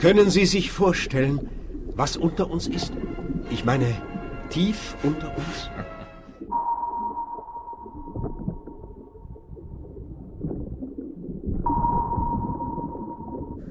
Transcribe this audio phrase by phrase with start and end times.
[0.00, 1.50] Können Sie sich vorstellen,
[1.94, 2.94] was unter uns ist?
[3.50, 3.86] Ich meine,
[4.48, 5.70] tief unter uns?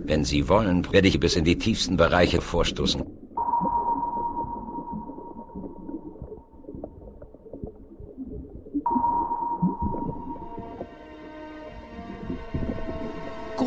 [0.05, 3.18] Wenn Sie wollen, werde ich bis in die tiefsten Bereiche vorstoßen.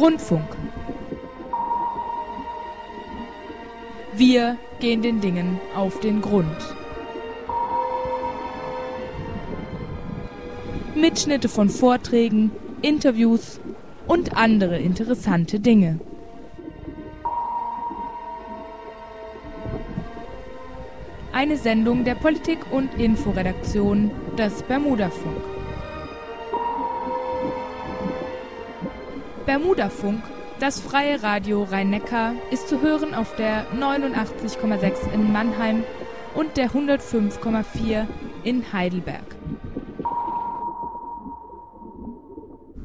[0.03, 0.49] Grundfunk.
[4.15, 6.57] Wir gehen den Dingen auf den Grund.
[10.97, 13.61] Mitschnitte von Vorträgen, Interviews
[14.09, 16.01] und andere interessante Dinge.
[21.33, 25.52] Eine Sendung der Politik- und Inforedaktion des Bermudafunk.
[29.53, 30.23] Bermudafunk,
[30.61, 35.85] das freie Radio Rhein-Neckar, ist zu hören auf der 89,6 in Mannheim
[36.35, 38.07] und der 105,4
[38.45, 39.37] in Heidelberg.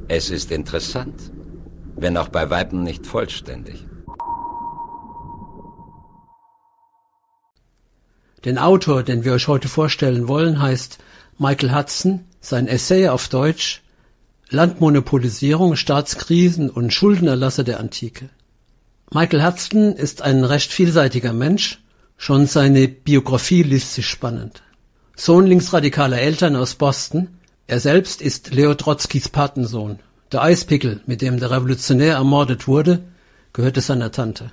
[0.10, 1.32] Es ist interessant,
[1.96, 3.86] wenn auch bei Weitem nicht vollständig.
[8.44, 10.98] Den Autor, den wir euch heute vorstellen wollen, heißt
[11.38, 12.26] Michael Hudson.
[12.42, 13.84] Sein Essay auf Deutsch
[14.50, 18.30] Landmonopolisierung, Staatskrisen und Schuldenerlasse der Antike.
[19.12, 21.80] Michael Hudson ist ein recht vielseitiger Mensch.
[22.16, 24.64] Schon seine Biografie liest sich spannend.
[25.16, 27.28] Sohn linksradikaler Eltern aus Boston.
[27.68, 30.00] Er selbst ist Leo Trotzkis Patensohn.
[30.32, 33.04] Der Eispickel, mit dem der Revolutionär ermordet wurde,
[33.52, 34.52] gehörte seiner Tante.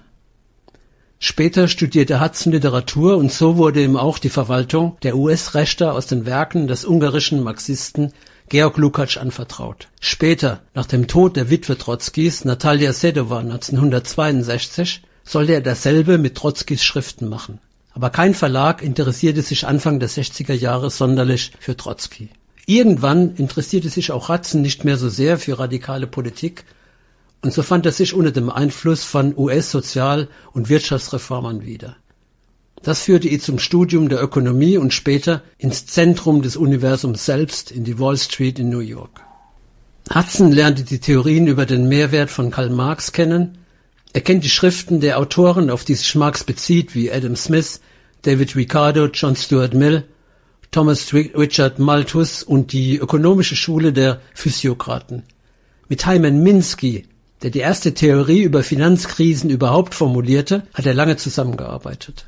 [1.21, 6.27] Später studierte Hudson Literatur und so wurde ihm auch die Verwaltung der US-Rechte aus den
[6.27, 8.13] Werken des ungarischen Marxisten
[8.49, 9.89] Georg Lukács anvertraut.
[10.01, 16.85] Später, nach dem Tod der Witwe Trotzkis, Natalia Sedova 1962, sollte er dasselbe mit Trotzkis
[16.85, 17.59] Schriften machen.
[17.93, 22.29] Aber kein Verlag interessierte sich Anfang der 60er Jahre sonderlich für Trotzki.
[22.67, 26.65] Irgendwann interessierte sich auch Hudson nicht mehr so sehr für radikale Politik
[27.45, 31.97] und so fand er sich unter dem Einfluss von US-Sozial- und Wirtschaftsreformern wieder.
[32.85, 37.83] Das führte ihn zum Studium der Ökonomie und später ins Zentrum des Universums selbst in
[37.83, 39.23] die Wall Street in New York.
[40.15, 43.59] Hudson lernte die Theorien über den Mehrwert von Karl Marx kennen.
[44.13, 47.81] Er kennt die Schriften der Autoren, auf die sich Marx bezieht, wie Adam Smith,
[48.23, 50.05] David Ricardo, John Stuart Mill,
[50.71, 55.23] Thomas Richard Malthus und die ökonomische Schule der Physiokraten.
[55.89, 57.07] Mit Hyman Minsky
[57.45, 62.27] der die erste Theorie über Finanzkrisen überhaupt formulierte, hat er lange zusammengearbeitet.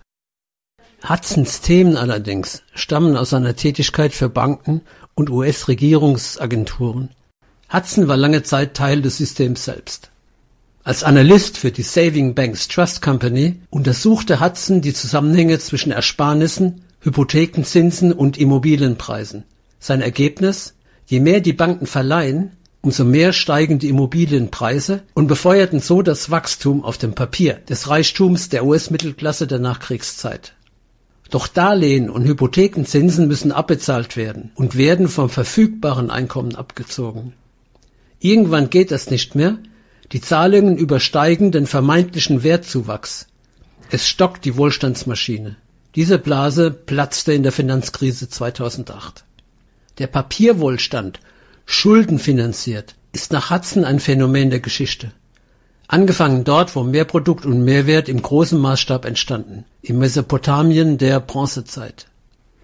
[1.09, 4.81] Hudsons Themen allerdings stammen aus seiner Tätigkeit für Banken
[5.15, 7.11] und US-Regierungsagenturen.
[7.73, 10.11] Hudson war lange Zeit Teil des Systems selbst.
[10.83, 18.13] Als Analyst für die Saving Banks Trust Company untersuchte Hudson die Zusammenhänge zwischen Ersparnissen, Hypothekenzinsen
[18.13, 19.45] und Immobilienpreisen.
[19.79, 20.75] Sein Ergebnis?
[21.07, 22.53] Je mehr die Banken verleihen,
[22.83, 28.49] Umso mehr steigen die Immobilienpreise und befeuerten so das Wachstum auf dem Papier des Reichtums
[28.49, 30.56] der US-Mittelklasse der Nachkriegszeit.
[31.31, 37.33] Doch Darlehen und Hypothekenzinsen müssen abbezahlt werden und werden vom verfügbaren Einkommen abgezogen.
[38.21, 39.59] Irgendwann geht das nicht mehr,
[40.13, 43.27] die Zahlungen übersteigen den vermeintlichen Wertzuwachs.
[43.91, 45.57] Es stockt die Wohlstandsmaschine.
[45.97, 49.25] Diese Blase platzte in der Finanzkrise 2008.
[49.99, 51.21] Der Papierwohlstand
[51.67, 55.13] schuldenfinanziert, ist nach Hudson ein Phänomen der Geschichte.
[55.89, 62.07] Angefangen dort, wo Mehrprodukt und Mehrwert im großen Maßstab entstanden, im Mesopotamien der Bronzezeit.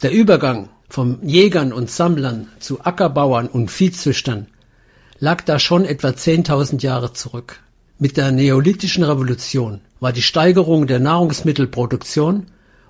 [0.03, 4.49] Der Übergang vom Jägern und Sammlern zu Ackerbauern und Viehzüchtern
[5.21, 7.61] lag da schon etwa 10.000 Jahre zurück.
[7.99, 12.47] Mit der neolithischen Revolution war die Steigerung der Nahrungsmittelproduktion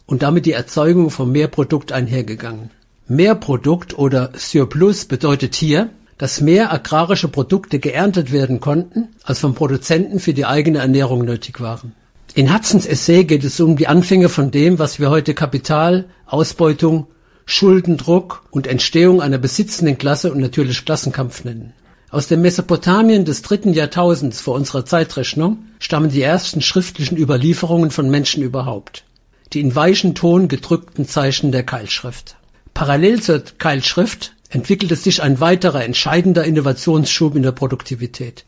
[0.06, 2.70] und damit die Erzeugung von Mehrprodukt einhergegangen.
[3.06, 5.90] Mehrprodukt oder Surplus bedeutet hier,
[6.22, 11.60] dass mehr agrarische Produkte geerntet werden konnten, als vom Produzenten für die eigene Ernährung nötig
[11.60, 11.96] waren.
[12.34, 17.08] In Hudsons Essay geht es um die Anfänge von dem, was wir heute Kapital, Ausbeutung,
[17.44, 21.72] Schuldendruck und Entstehung einer besitzenden Klasse und natürlich Klassenkampf nennen.
[22.08, 28.08] Aus dem Mesopotamien des dritten Jahrtausends vor unserer Zeitrechnung stammen die ersten schriftlichen Überlieferungen von
[28.08, 29.02] Menschen überhaupt,
[29.52, 32.36] die in weichen Ton gedrückten Zeichen der Keilschrift.
[32.74, 38.44] Parallel zur Keilschrift entwickelte sich ein weiterer entscheidender Innovationsschub in der Produktivität,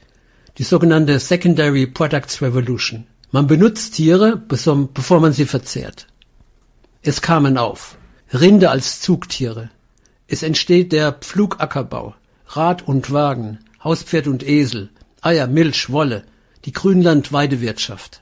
[0.59, 3.07] die sogenannte Secondary Products Revolution.
[3.31, 6.07] Man benutzt Tiere, bevor man sie verzehrt.
[7.03, 7.97] Es kamen auf
[8.33, 9.71] Rinde als Zugtiere.
[10.29, 12.15] Es entsteht der Pflugackerbau,
[12.49, 14.91] Rad und Wagen, Hauspferd und Esel,
[15.23, 16.25] Eier, Milch, Wolle,
[16.67, 18.21] die Grünlandweidewirtschaft.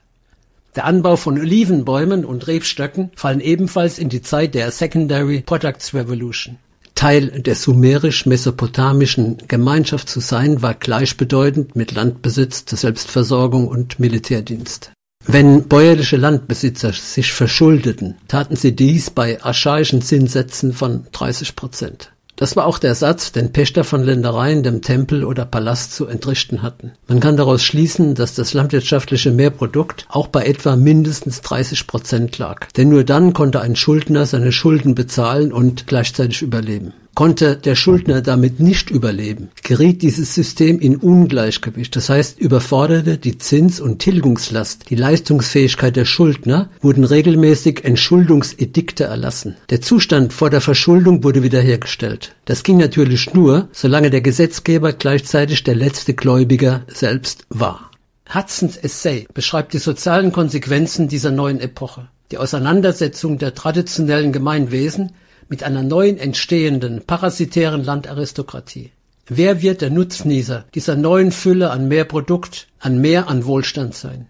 [0.76, 6.58] Der Anbau von Olivenbäumen und Rebstöcken fallen ebenfalls in die Zeit der Secondary Products Revolution.
[7.02, 14.93] Teil der sumerisch-mesopotamischen Gemeinschaft zu sein, war gleichbedeutend mit Landbesitz, Selbstversorgung und Militärdienst.
[15.26, 22.12] Wenn bäuerliche Landbesitzer sich verschuldeten, taten sie dies bei archaischen Zinssätzen von 30 Prozent.
[22.37, 26.62] Das war auch der Satz, den Pächter von Ländereien dem Tempel oder Palast zu entrichten
[26.62, 26.93] hatten.
[27.06, 32.67] Man kann daraus schließen, dass das landwirtschaftliche Mehrprodukt auch bei etwa mindestens 30 Prozent lag.
[32.76, 36.94] Denn nur dann konnte ein Schuldner seine Schulden bezahlen und gleichzeitig überleben.
[37.14, 43.37] Konnte der Schuldner damit nicht überleben, geriet dieses System in Ungleichgewicht, das heißt überforderte die
[43.37, 49.56] Zins- und Tilgungslast, die Leistungsfähigkeit der Schuldner, wurden regelmäßig Entschuldungsedikte erlassen.
[49.69, 52.35] Der Zustand vor der Verschuldung wurde wiederhergestellt.
[52.47, 57.91] Das ging natürlich nur, solange der Gesetzgeber gleichzeitig der letzte Gläubiger selbst war.
[58.35, 62.09] Hudsons Essay beschreibt die sozialen Konsequenzen dieser neuen Epoche.
[62.31, 65.12] Die Auseinandersetzung der traditionellen Gemeinwesen
[65.52, 68.90] mit einer neuen entstehenden parasitären Landaristokratie.
[69.26, 74.28] Wer wird der Nutznießer dieser neuen Fülle an mehr Produkt, an mehr an Wohlstand sein?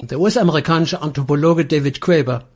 [0.00, 2.48] Der US-amerikanische Anthropologe David Graeber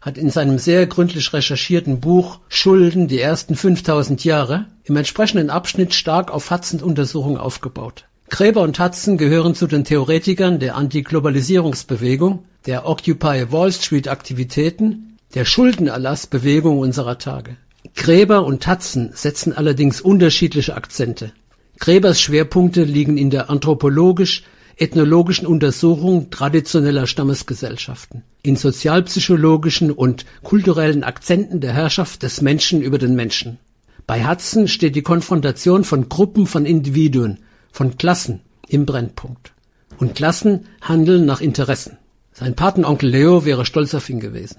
[0.00, 5.92] hat in seinem sehr gründlich recherchierten Buch Schulden die ersten 5000 Jahre im entsprechenden Abschnitt
[5.92, 8.04] stark auf Hudsons Untersuchung aufgebaut.
[8.28, 15.44] Gräber und Hudson gehören zu den Theoretikern der Antiglobalisierungsbewegung, der Occupy Wall Street Aktivitäten der
[15.44, 17.56] Schuldenerlassbewegung unserer Tage.
[17.94, 21.32] Gräber und Tatzen setzen allerdings unterschiedliche Akzente.
[21.78, 31.72] Gräbers Schwerpunkte liegen in der anthropologisch-ethnologischen Untersuchung traditioneller Stammesgesellschaften, in sozialpsychologischen und kulturellen Akzenten der
[31.72, 33.58] Herrschaft des Menschen über den Menschen.
[34.06, 37.38] Bei Hudson steht die Konfrontation von Gruppen von Individuen,
[37.70, 39.52] von Klassen im Brennpunkt.
[39.98, 41.96] Und Klassen handeln nach Interessen.
[42.32, 44.56] Sein Patenonkel Leo wäre stolz auf ihn gewesen.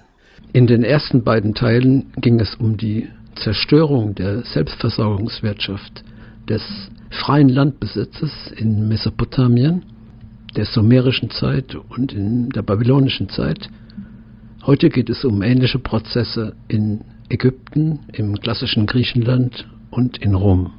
[0.54, 6.04] In den ersten beiden Teilen ging es um die Zerstörung der Selbstversorgungswirtschaft,
[6.46, 6.62] des
[7.10, 9.84] freien Landbesitzes in Mesopotamien,
[10.54, 13.70] der sumerischen Zeit und in der babylonischen Zeit.
[14.66, 17.00] Heute geht es um ähnliche Prozesse in
[17.30, 20.74] Ägypten, im klassischen Griechenland und in Rom.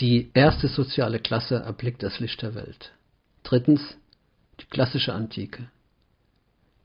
[0.00, 2.92] Die erste soziale Klasse erblickt das Licht der Welt.
[3.42, 3.98] Drittens
[4.58, 5.68] die klassische Antike.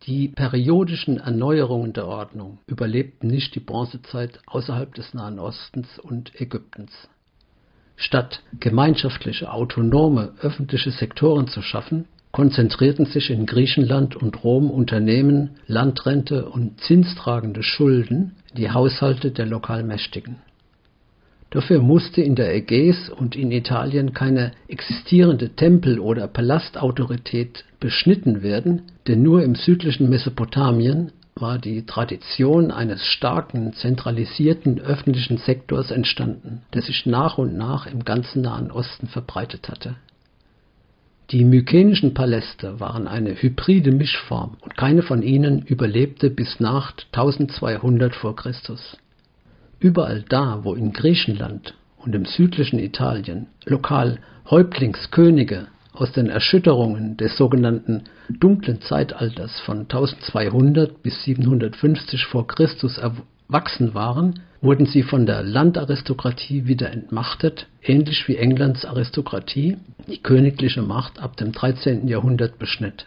[0.06, 6.92] Die periodischen Erneuerungen der Ordnung überlebten nicht die Bronzezeit außerhalb des Nahen Ostens und Ägyptens.
[7.96, 16.50] Statt gemeinschaftliche, autonome öffentliche Sektoren zu schaffen, konzentrierten sich in Griechenland und Rom Unternehmen, Landrente
[16.50, 20.42] und zinstragende Schulden die Haushalte der Lokalmächtigen
[21.54, 28.82] Dafür musste in der Ägäis und in Italien keine existierende Tempel oder Palastautorität beschnitten werden,
[29.08, 36.82] denn nur im südlichen Mesopotamien war die Tradition eines starken, zentralisierten öffentlichen Sektors entstanden, der
[36.82, 39.96] sich nach und nach im ganzen Nahen Osten verbreitet hatte.
[41.30, 48.16] Die mykenischen Paläste waren eine hybride Mischform und keine von ihnen überlebte bis nach 1200
[48.16, 48.98] vor Christus
[49.84, 57.36] Überall da, wo in Griechenland und im südlichen Italien lokal Häuptlingskönige aus den Erschütterungen des
[57.36, 65.44] sogenannten Dunklen Zeitalters von 1200 bis 750 vor Christus erwachsen waren, wurden sie von der
[65.44, 69.76] Landaristokratie wieder entmachtet, ähnlich wie Englands Aristokratie
[70.08, 72.08] die königliche Macht ab dem 13.
[72.08, 73.06] Jahrhundert beschnitt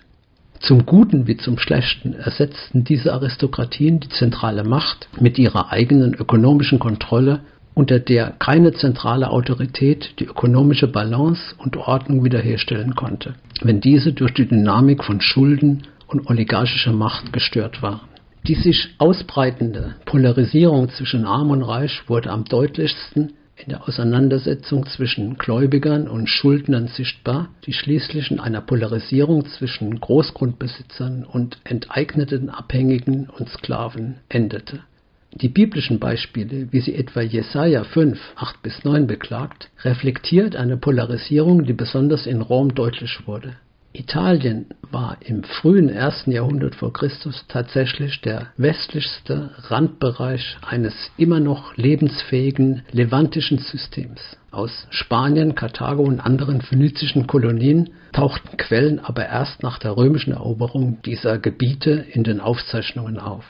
[0.60, 6.78] zum Guten wie zum Schlechten ersetzten diese Aristokratien die zentrale Macht mit ihrer eigenen ökonomischen
[6.78, 7.40] Kontrolle,
[7.74, 14.32] unter der keine zentrale Autorität die ökonomische Balance und Ordnung wiederherstellen konnte, wenn diese durch
[14.32, 18.00] die Dynamik von Schulden und oligarchischer Macht gestört waren.
[18.46, 25.38] Die sich ausbreitende Polarisierung zwischen Arm und Reich wurde am deutlichsten in der Auseinandersetzung zwischen
[25.38, 33.48] Gläubigern und Schuldnern sichtbar, die schließlich in einer Polarisierung zwischen Großgrundbesitzern und enteigneten Abhängigen und
[33.48, 34.80] Sklaven endete.
[35.32, 41.64] Die biblischen Beispiele, wie sie etwa Jesaja 5, 8 bis 9 beklagt, reflektiert eine Polarisierung,
[41.64, 43.56] die besonders in Rom deutlich wurde
[43.98, 51.76] Italien war im frühen ersten Jahrhundert vor Christus tatsächlich der westlichste Randbereich eines immer noch
[51.76, 54.20] lebensfähigen levantischen Systems.
[54.50, 60.98] Aus Spanien, Karthago und anderen phönizischen Kolonien tauchten Quellen aber erst nach der römischen Eroberung
[61.02, 63.44] dieser Gebiete in den Aufzeichnungen auf.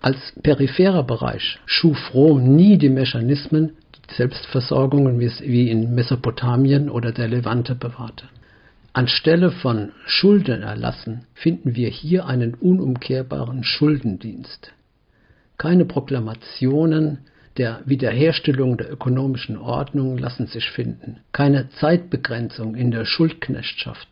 [0.00, 7.26] Als peripherer Bereich schuf Rom nie die Mechanismen, die Selbstversorgung wie in Mesopotamien oder der
[7.26, 8.26] Levante bewahrte.
[8.98, 14.72] Anstelle von Schuldenerlassen finden wir hier einen unumkehrbaren Schuldendienst.
[15.56, 17.18] Keine Proklamationen
[17.58, 24.08] der Wiederherstellung der ökonomischen Ordnung lassen sich finden, keine Zeitbegrenzung in der Schuldknechtschaft,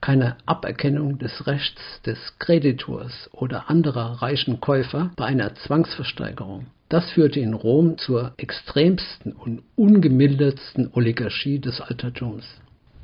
[0.00, 6.66] keine Aberkennung des Rechts des Kreditors oder anderer reichen Käufer bei einer Zwangsversteigerung.
[6.88, 12.44] Das führte in Rom zur extremsten und ungemildertsten Oligarchie des Altertums.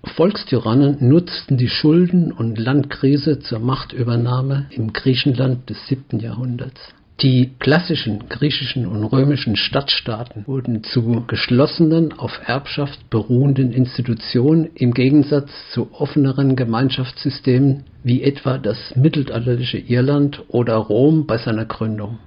[0.05, 6.21] Volkstyrannen nutzten die Schulden- und Landkrise zur Machtübernahme im Griechenland des 7.
[6.21, 6.81] Jahrhunderts.
[7.21, 15.51] Die klassischen griechischen und römischen Stadtstaaten wurden zu geschlossenen, auf Erbschaft beruhenden Institutionen im Gegensatz
[15.73, 22.21] zu offeneren Gemeinschaftssystemen wie etwa das mittelalterliche Irland oder Rom bei seiner Gründung.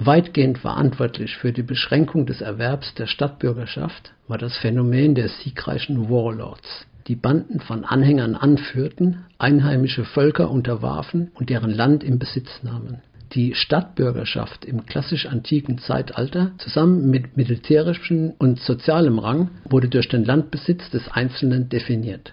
[0.00, 6.86] Weitgehend verantwortlich für die Beschränkung des Erwerbs der Stadtbürgerschaft war das Phänomen der siegreichen Warlords,
[7.08, 13.02] die Banden von Anhängern anführten, einheimische Völker unterwarfen und deren Land in Besitz nahmen
[13.34, 20.90] die Stadtbürgerschaft im klassisch-antiken Zeitalter zusammen mit militärischem und sozialem Rang wurde durch den Landbesitz
[20.90, 22.32] des Einzelnen definiert.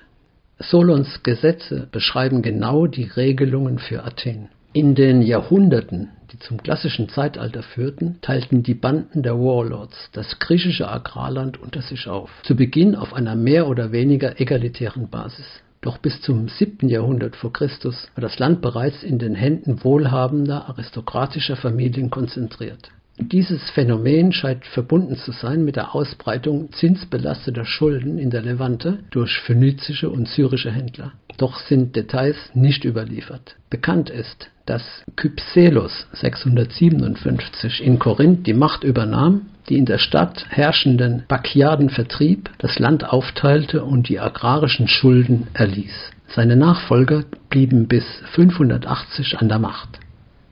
[0.59, 4.49] Solons Gesetze beschreiben genau die Regelungen für Athen.
[4.71, 10.89] In den Jahrhunderten, die zum klassischen Zeitalter führten, teilten die Banden der Warlords das griechische
[10.89, 15.45] Agrarland unter sich auf, zu Beginn auf einer mehr oder weniger egalitären Basis
[15.83, 16.87] doch bis zum 7.
[16.87, 22.89] Jahrhundert vor Christus war das Land bereits in den Händen wohlhabender aristokratischer Familien konzentriert.
[23.17, 29.37] Dieses Phänomen scheint verbunden zu sein mit der Ausbreitung zinsbelasteter Schulden in der Levante durch
[29.41, 31.11] phönizische und syrische Händler.
[31.37, 33.57] Doch sind Details nicht überliefert.
[33.69, 34.83] Bekannt ist, dass
[35.15, 42.79] Kypselos 657 in Korinth die Macht übernahm die in der Stadt herrschenden Bakchiaden vertrieb, das
[42.79, 46.11] Land aufteilte und die agrarischen Schulden erließ.
[46.27, 48.03] Seine Nachfolger blieben bis
[48.33, 49.99] 580 an der Macht.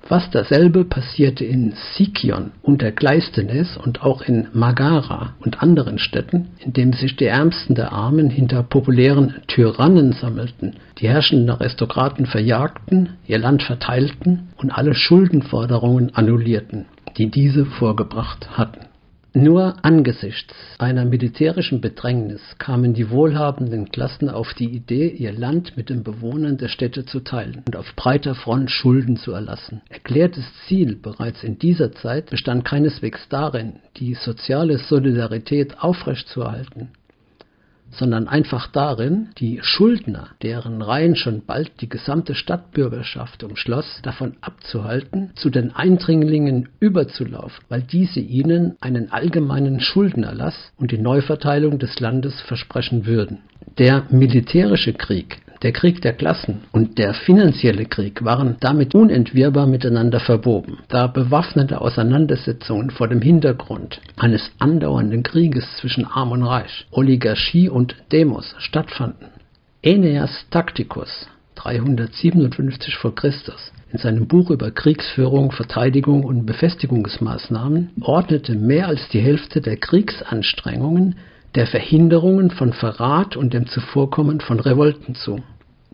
[0.04, 6.74] Fast dasselbe passierte in Sikion unter Kleistenes und auch in Magara und anderen Städten, in
[6.74, 13.38] denen sich die Ärmsten der Armen hinter populären Tyrannen sammelten, die herrschenden Aristokraten verjagten, ihr
[13.38, 16.86] Land verteilten und alle Schuldenforderungen annullierten,
[17.18, 18.91] die diese vorgebracht hatten.
[19.34, 25.90] Nur angesichts einer militärischen Bedrängnis kamen die wohlhabenden Klassen auf die Idee, ihr Land mit
[25.90, 29.84] den Bewohnern der Städte zu teilen und auf breiter Front Schulden zu erlassen.
[29.88, 36.90] Erklärtes Ziel bereits in dieser Zeit bestand keineswegs darin, die soziale Solidarität aufrechtzuerhalten,
[37.92, 45.32] sondern einfach darin, die Schuldner, deren Reihen schon bald die gesamte Stadtbürgerschaft umschloss, davon abzuhalten,
[45.36, 52.40] zu den Eindringlingen überzulaufen, weil diese ihnen einen allgemeinen Schuldenerlass und die Neuverteilung des Landes
[52.42, 53.40] versprechen würden.
[53.78, 60.20] Der militärische Krieg der Krieg der Klassen und der finanzielle Krieg waren damit unentwirrbar miteinander
[60.20, 67.70] verwoben, da bewaffnete Auseinandersetzungen vor dem Hintergrund eines andauernden Krieges zwischen Arm und Reich, Oligarchie
[67.70, 69.28] und Demos stattfanden.
[69.84, 73.12] Aeneas Tacticus 357 v.
[73.12, 73.32] Chr.
[73.92, 81.16] in seinem Buch über Kriegsführung, Verteidigung und Befestigungsmaßnahmen ordnete mehr als die Hälfte der Kriegsanstrengungen
[81.56, 85.44] der Verhinderungen von Verrat und dem Zuvorkommen von Revolten zu.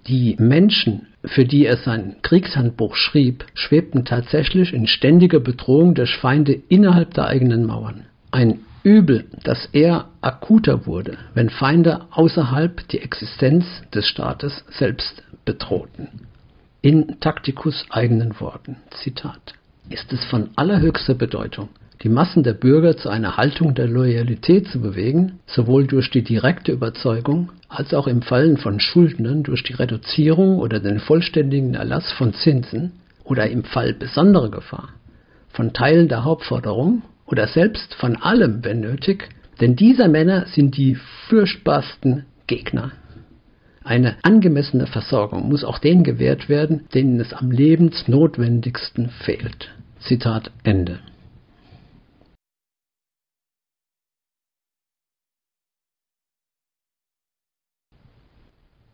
[0.07, 6.61] Die Menschen, für die er sein Kriegshandbuch schrieb, schwebten tatsächlich in ständiger Bedrohung durch Feinde
[6.69, 8.05] innerhalb der eigenen Mauern.
[8.31, 16.07] Ein Übel, das eher akuter wurde, wenn Feinde außerhalb die Existenz des Staates selbst bedrohten.
[16.81, 19.55] In Taktikus eigenen Worten, Zitat,
[19.89, 21.67] ist es von allerhöchster Bedeutung,
[22.03, 26.71] die Massen der Bürger zu einer Haltung der Loyalität zu bewegen, sowohl durch die direkte
[26.71, 32.33] Überzeugung als auch im Fallen von Schuldnern durch die Reduzierung oder den vollständigen Erlass von
[32.33, 32.91] Zinsen
[33.23, 34.89] oder im Fall besonderer Gefahr
[35.57, 40.97] von Teilen der Hauptforderung oder selbst von allem, wenn nötig, denn diese Männer sind die
[41.27, 42.91] furchtbarsten Gegner.
[43.83, 49.69] Eine angemessene Versorgung muss auch denen gewährt werden, denen es am lebensnotwendigsten fehlt.
[49.99, 50.99] Zitat Ende.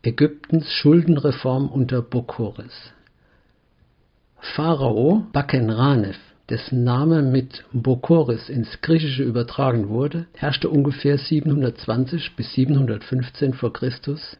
[0.06, 2.92] Ägyptens Schuldenreform unter Bokoris.
[4.54, 6.18] Pharao Bakenranef
[6.50, 13.70] dessen Name mit Bokoris ins Griechische übertragen wurde, herrschte ungefähr 720 bis 715 v.
[13.70, 13.90] Chr.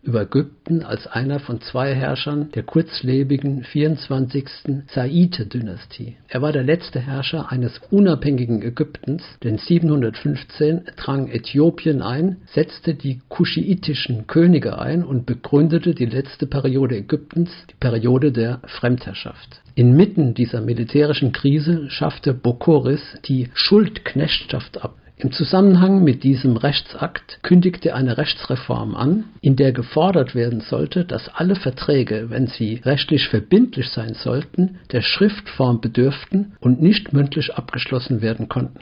[0.03, 4.45] über Ägypten als einer von zwei Herrschern der kurzlebigen 24.
[4.89, 6.17] Saite-Dynastie.
[6.29, 13.23] Er war der letzte Herrscher eines unabhängigen Ägyptens, denn 715 drang Äthiopien ein, setzte die
[13.29, 19.64] kuschiitischen Könige ein und begründete die letzte Periode Ägyptens, die Periode der Fremdherrschaft.
[19.77, 24.95] Inmitten dieser militärischen Krise schaffte Bokoris die Schuldknechtschaft ab.
[25.17, 31.05] Im Zusammenhang mit diesem Rechtsakt kündigte er eine Rechtsreform an, in der gefordert werden sollte,
[31.05, 37.55] dass alle Verträge, wenn sie rechtlich verbindlich sein sollten, der Schriftform bedürften und nicht mündlich
[37.55, 38.81] abgeschlossen werden konnten.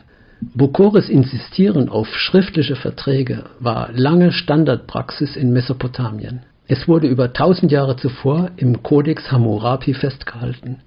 [0.54, 6.40] Bokoris Insistieren auf schriftliche Verträge war lange Standardpraxis in Mesopotamien.
[6.69, 10.78] Es wurde über tausend Jahre zuvor im Kodex Hammurapi festgehalten.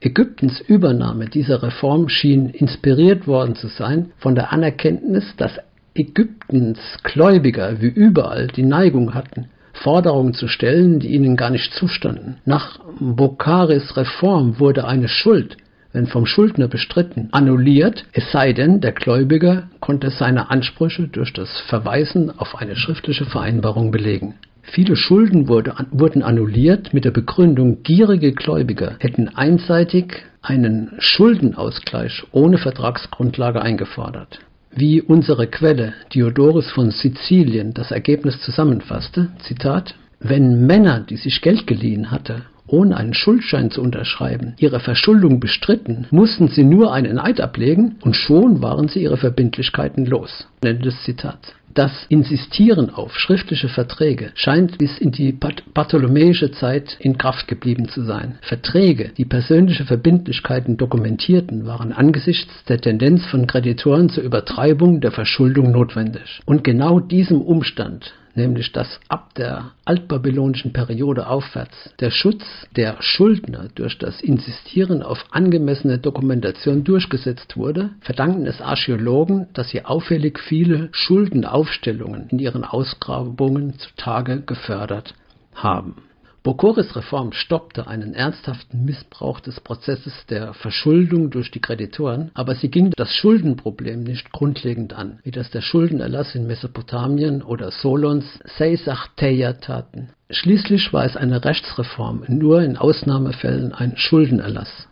[0.00, 5.58] Ägyptens Übernahme dieser Reform schien inspiriert worden zu sein von der Anerkenntnis, dass
[5.94, 12.36] Ägyptens Gläubiger wie überall die Neigung hatten, Forderungen zu stellen, die ihnen gar nicht zustanden.
[12.44, 15.56] Nach Bokharis Reform wurde eine Schuld,
[15.92, 21.60] wenn vom Schuldner bestritten, annulliert, es sei denn, der Gläubiger konnte seine Ansprüche durch das
[21.68, 24.34] Verweisen auf eine schriftliche Vereinbarung belegen.
[24.72, 32.58] Viele Schulden wurde, wurden annulliert mit der Begründung, gierige Gläubiger hätten einseitig einen Schuldenausgleich ohne
[32.58, 34.40] Vertragsgrundlage eingefordert.
[34.74, 41.66] Wie unsere Quelle Diodorus von Sizilien das Ergebnis zusammenfasste, Zitat, wenn Männer, die sich Geld
[41.66, 47.40] geliehen hatte, ohne einen Schuldschein zu unterschreiben, ihre Verschuldung bestritten, mussten sie nur einen Eid
[47.40, 50.48] ablegen und schon waren sie ihre Verbindlichkeiten los.
[50.62, 51.54] Ende des Zitats.
[51.74, 58.04] Das Insistieren auf schriftliche Verträge scheint bis in die bartholomäische Zeit in Kraft geblieben zu
[58.04, 58.38] sein.
[58.42, 65.72] Verträge, die persönliche Verbindlichkeiten dokumentierten, waren angesichts der Tendenz von Kreditoren zur Übertreibung der Verschuldung
[65.72, 66.40] notwendig.
[66.44, 72.44] Und genau diesem Umstand nämlich dass ab der altbabylonischen Periode aufwärts der Schutz
[72.76, 79.84] der Schuldner durch das Insistieren auf angemessene Dokumentation durchgesetzt wurde, verdanken es Archäologen, dass sie
[79.84, 85.14] auffällig viele Schuldenaufstellungen in ihren Ausgrabungen zutage gefördert
[85.54, 85.96] haben
[86.44, 92.68] Bokoris Reform stoppte einen ernsthaften Missbrauch des Prozesses der Verschuldung durch die Kreditoren, aber sie
[92.68, 98.26] ging das Schuldenproblem nicht grundlegend an, wie das der Schuldenerlass in Mesopotamien oder Solons
[98.58, 100.10] Seisachteia taten.
[100.28, 104.86] Schließlich war es eine Rechtsreform, nur in Ausnahmefällen ein Schuldenerlass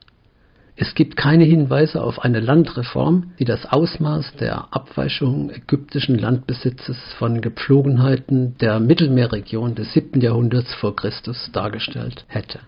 [0.74, 7.42] es gibt keine Hinweise auf eine Landreform, die das Ausmaß der Abweichung ägyptischen Landbesitzes von
[7.42, 10.20] Gepflogenheiten der Mittelmeerregion des 7.
[10.22, 12.60] Jahrhunderts vor Christus dargestellt hätte.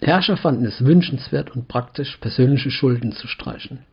[0.00, 3.84] Herrscher fanden es wünschenswert und praktisch, persönliche Schulden zu streichen.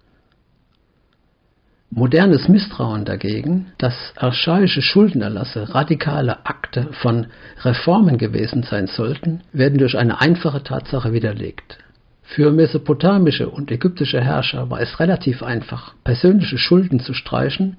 [1.97, 7.27] Modernes Misstrauen dagegen, dass archaische Schuldenerlasse radikale Akte von
[7.63, 11.77] Reformen gewesen sein sollten, werden durch eine einfache Tatsache widerlegt.
[12.21, 17.77] Für mesopotamische und ägyptische Herrscher war es relativ einfach, persönliche Schulden zu streichen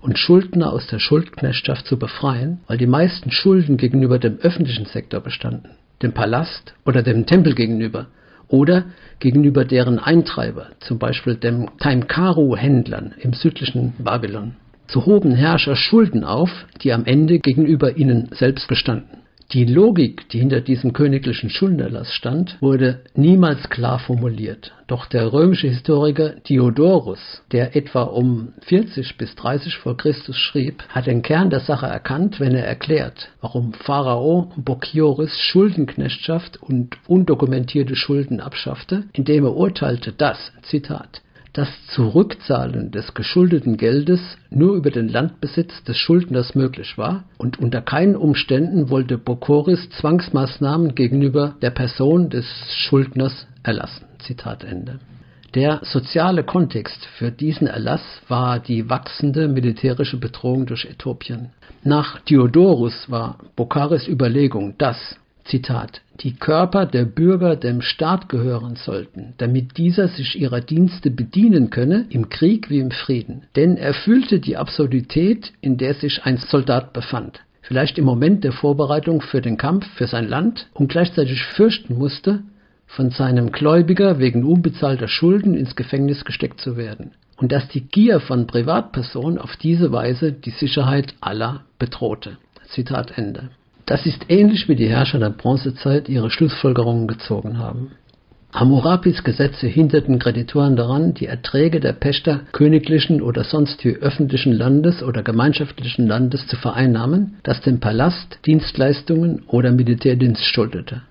[0.00, 5.18] und Schuldner aus der Schuldknechtschaft zu befreien, weil die meisten Schulden gegenüber dem öffentlichen Sektor
[5.18, 5.70] bestanden,
[6.02, 8.06] dem Palast oder dem Tempel gegenüber,
[8.48, 8.84] oder
[9.18, 14.56] gegenüber deren Eintreiber, zum Beispiel dem Taimkaru-Händlern im südlichen Babylon.
[14.88, 16.50] So hoben Herrscher Schulden auf,
[16.82, 19.22] die am Ende gegenüber ihnen selbst bestanden.
[19.52, 24.72] Die Logik, die hinter diesem königlichen Schuldenerlass stand, wurde niemals klar formuliert.
[24.88, 31.06] Doch der römische Historiker Diodorus, der etwa um 40 bis 30 vor Christus schrieb, hat
[31.06, 38.40] den Kern der Sache erkannt, wenn er erklärt, warum Pharao Bokioris Schuldenknechtschaft und undokumentierte Schulden
[38.40, 41.22] abschaffte, indem er urteilte, dass, Zitat,
[41.56, 47.80] das Zurückzahlen des geschuldeten Geldes nur über den Landbesitz des Schuldners möglich war und unter
[47.80, 52.44] keinen Umständen wollte Bokoris Zwangsmaßnahmen gegenüber der Person des
[52.76, 54.04] Schuldners erlassen.
[54.18, 55.00] Zitat Ende.
[55.54, 61.52] Der soziale Kontext für diesen Erlass war die wachsende militärische Bedrohung durch Äthiopien.
[61.82, 64.98] Nach Diodorus war Bokharis Überlegung, dass
[65.48, 71.70] Zitat, die Körper der Bürger dem Staat gehören sollten, damit dieser sich ihrer Dienste bedienen
[71.70, 73.44] könne, im Krieg wie im Frieden.
[73.54, 77.40] Denn er fühlte die Absurdität, in der sich ein Soldat befand.
[77.62, 82.42] Vielleicht im Moment der Vorbereitung für den Kampf für sein Land und gleichzeitig fürchten musste,
[82.86, 87.12] von seinem Gläubiger wegen unbezahlter Schulden ins Gefängnis gesteckt zu werden.
[87.36, 92.38] Und dass die Gier von Privatpersonen auf diese Weise die Sicherheit aller bedrohte.
[92.68, 93.50] Zitat Ende.
[93.86, 97.92] Das ist ähnlich wie die Herrscher der Bronzezeit ihre Schlussfolgerungen gezogen haben.
[98.52, 105.02] Hammurabis Gesetze hinderten Kreditoren daran, die Erträge der Pächter königlichen oder sonst wie öffentlichen Landes
[105.02, 111.02] oder gemeinschaftlichen Landes zu vereinnahmen, das dem Palast Dienstleistungen oder Militärdienst schuldete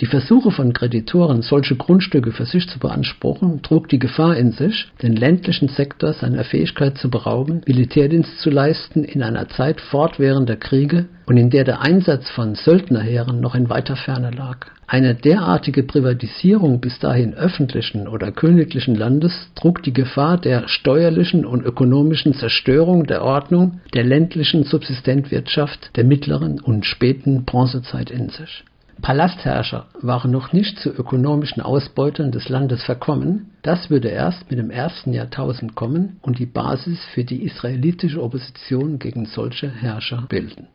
[0.00, 4.88] die Versuche von Kreditoren, solche Grundstücke für sich zu beanspruchen, trug die Gefahr in sich,
[5.02, 11.06] den ländlichen Sektor seiner Fähigkeit zu berauben, Militärdienst zu leisten in einer Zeit fortwährender Kriege
[11.26, 14.66] und in der der Einsatz von Söldnerheeren noch in weiter Ferne lag.
[14.86, 21.62] Eine derartige Privatisierung bis dahin öffentlichen oder königlichen Landes trug die Gefahr der steuerlichen und
[21.62, 28.64] ökonomischen Zerstörung der Ordnung der ländlichen Subsistenzwirtschaft der mittleren und späten Bronzezeit in sich.
[29.02, 34.70] Palastherrscher waren noch nicht zu ökonomischen Ausbeutern des Landes verkommen, das würde erst mit dem
[34.70, 40.68] ersten Jahrtausend kommen und die Basis für die israelitische Opposition gegen solche Herrscher bilden.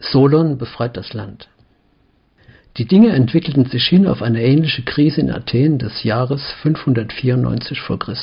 [0.00, 1.48] Solon befreit das Land
[2.78, 7.96] die Dinge entwickelten sich hin auf eine ähnliche Krise in Athen des Jahres 594 v.
[7.96, 8.14] Chr.,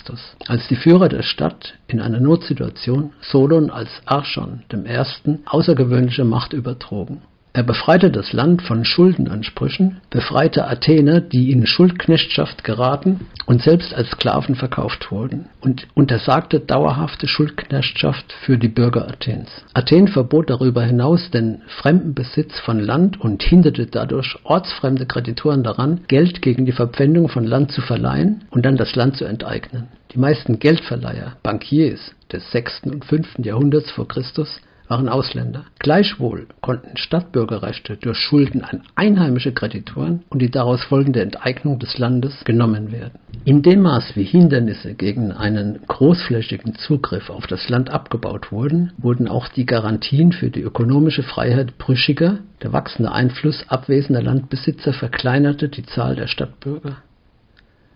[0.48, 5.39] als die Führer der Stadt in einer Notsituation Solon als Archon I.
[5.46, 7.22] außergewöhnliche Macht übertrugen
[7.56, 14.10] er befreite das Land von Schuldenansprüchen, befreite Athener, die in Schuldknechtschaft geraten und selbst als
[14.10, 19.50] Sklaven verkauft wurden, und untersagte dauerhafte Schuldknechtschaft für die Bürger Athens.
[19.74, 26.41] Athen verbot darüber hinaus den Fremdenbesitz von Land und hinderte dadurch ortsfremde Kreditoren daran, Geld
[26.41, 29.88] gegen die Verpfändung von Land zu verleihen und dann das Land zu enteignen.
[30.13, 32.82] Die meisten Geldverleiher, Bankiers des 6.
[32.88, 33.39] und 5.
[33.46, 35.65] Jahrhunderts vor Christus waren Ausländer.
[35.80, 42.43] Gleichwohl konnten Stadtbürgerrechte durch Schulden an einheimische Kreditoren und die daraus folgende Enteignung des Landes
[42.45, 43.19] genommen werden.
[43.45, 49.28] In dem Maß wie Hindernisse gegen einen großflächigen Zugriff auf das Land abgebaut wurden, wurden
[49.28, 55.86] auch die Garantien für die ökonomische Freiheit brüchiger, der wachsende Einfluss abwesender Landbesitzer verkleinerte die
[55.86, 56.98] Zahl der Stadtbürger.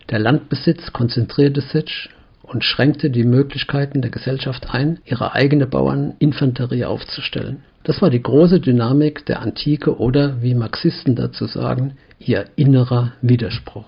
[0.09, 2.09] Der Landbesitz konzentrierte sich
[2.49, 7.63] und schränkte die Möglichkeiten der Gesellschaft ein, ihre eigene Bauerninfanterie aufzustellen.
[7.83, 13.85] Das war die große Dynamik der Antike oder, wie Marxisten dazu sagen, ihr innerer Widerspruch.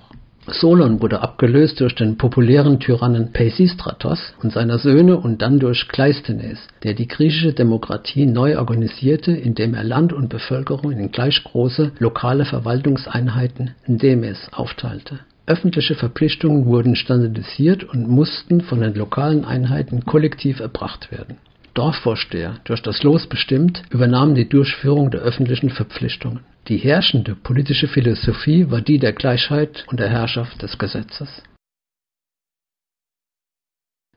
[0.48, 6.58] Solon wurde abgelöst durch den populären Tyrannen Peisistratos und seiner Söhne und dann durch Kleisthenes,
[6.84, 12.46] der die griechische Demokratie neu organisierte, indem er Land und Bevölkerung in gleich große lokale
[12.46, 15.20] Verwaltungseinheiten Demes aufteilte
[15.52, 21.40] Öffentliche Verpflichtungen wurden standardisiert und mussten von den lokalen Einheiten kollektiv erbracht werden.
[21.74, 26.40] Dorfvorsteher, durch das Los bestimmt, übernahmen die Durchführung der öffentlichen Verpflichtungen.
[26.70, 31.44] Die herrschende politische Philosophie war die der Gleichheit und der Herrschaft des Gesetzes.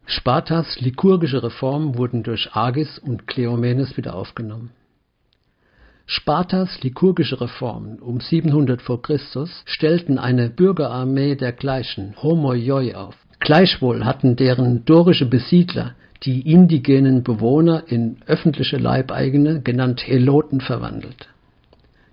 [0.07, 4.70] Spartas liturgische Reformen wurden durch Agis und Kleomenes wieder aufgenommen
[6.07, 8.99] Spartas liturgische Reformen um 700 v.
[8.99, 9.19] Chr.
[9.64, 13.17] stellten eine Bürgerarmee dergleichen (homoioi) auf.
[13.40, 21.29] Gleichwohl hatten deren dorische Besiedler die indigenen Bewohner in öffentliche Leibeigene, genannt Heloten, verwandelt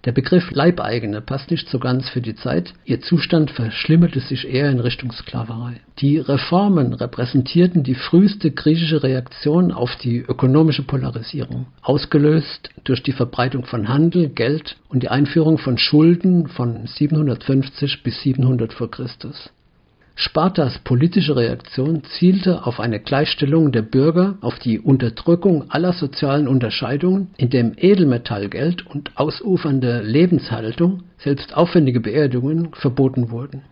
[0.05, 4.71] der Begriff Leibeigene passt nicht so ganz für die Zeit, ihr Zustand verschlimmerte sich eher
[4.71, 5.81] in Richtung Sklaverei.
[5.99, 13.65] Die Reformen repräsentierten die früheste griechische Reaktion auf die ökonomische Polarisierung, ausgelöst durch die Verbreitung
[13.65, 18.87] von Handel, Geld und die Einführung von Schulden von 750 bis 700 v.
[18.87, 19.07] Chr.
[20.15, 27.30] Spartas politische Reaktion zielte auf eine Gleichstellung der Bürger, auf die Unterdrückung aller sozialen Unterscheidungen,
[27.38, 33.63] indem Edelmetallgeld und ausufernde Lebenshaltung, selbst aufwendige Beerdigungen, verboten wurden.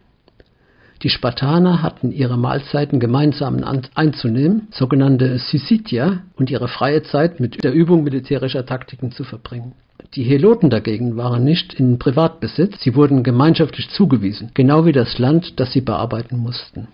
[1.03, 3.63] Die Spartaner hatten ihre Mahlzeiten gemeinsam
[3.95, 9.73] einzunehmen, sogenannte Syssitia, und ihre freie Zeit mit der Übung militärischer Taktiken zu verbringen
[10.15, 15.59] die Heloten dagegen waren nicht in Privatbesitz, sie wurden gemeinschaftlich zugewiesen, genau wie das Land,
[15.59, 16.87] das sie bearbeiten mussten.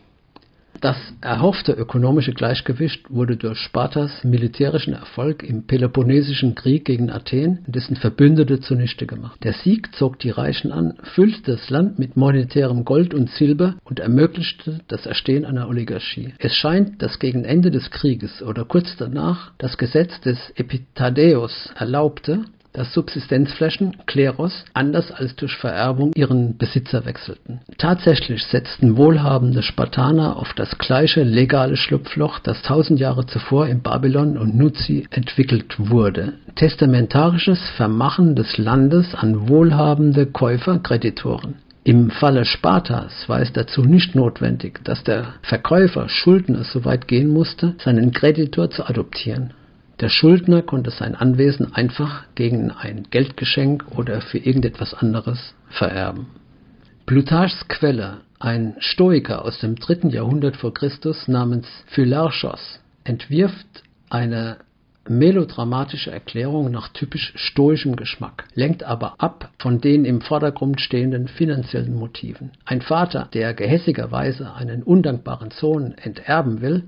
[0.81, 7.95] Das erhoffte ökonomische Gleichgewicht wurde durch Spartas militärischen Erfolg im Peloponnesischen Krieg gegen Athen dessen
[7.95, 9.43] Verbündete zunichte gemacht.
[9.43, 13.99] Der Sieg zog die Reichen an, füllte das Land mit monetärem Gold und Silber und
[13.99, 16.33] ermöglichte das Erstehen einer Oligarchie.
[16.39, 22.43] Es scheint, dass gegen Ende des Krieges oder kurz danach das Gesetz des Epitadeus erlaubte,
[22.75, 27.61] dass Subsistenzflächen (Kleros) anders als durch Vererbung ihren Besitzer wechselten.
[27.77, 34.37] Tatsächlich setzten wohlhabende Spartaner auf das gleiche legale Schlupfloch, das tausend Jahre zuvor in Babylon
[34.37, 41.55] und Nuzi entwickelt wurde: testamentarisches Vermachen des Landes an wohlhabende Käufer (Kreditoren).
[41.83, 47.29] Im Falle Spartas war es dazu nicht notwendig, dass der Verkäufer Schuldner so weit gehen
[47.29, 49.53] musste, seinen Kreditor zu adoptieren.
[50.01, 56.27] Der Schuldner konnte sein Anwesen einfach gegen ein Geldgeschenk oder für irgendetwas anderes vererben.
[57.05, 64.57] Plutarchs Quelle, ein Stoiker aus dem dritten Jahrhundert vor Christus namens Phylarchos, entwirft eine
[65.07, 71.93] melodramatische Erklärung nach typisch stoischem Geschmack, lenkt aber ab von den im Vordergrund stehenden finanziellen
[71.93, 72.51] Motiven.
[72.65, 76.83] Ein Vater, der gehässigerweise einen undankbaren Sohn enterben will,